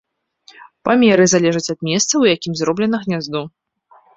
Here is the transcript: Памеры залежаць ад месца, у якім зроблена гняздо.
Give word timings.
Памеры 0.87 1.27
залежаць 1.35 1.69
ад 1.75 1.79
месца, 1.91 2.11
у 2.23 2.25
якім 2.35 2.53
зроблена 2.63 3.05
гняздо. 3.07 3.41